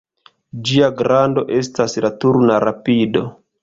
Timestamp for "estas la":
1.59-2.15